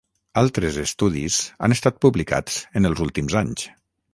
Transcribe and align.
Altres 0.41 0.77
estudis 0.83 1.37
han 1.67 1.75
estat 1.77 1.99
publicats 2.07 2.59
en 2.81 2.91
els 2.91 3.07
últims 3.07 3.39
anys. 3.45 3.69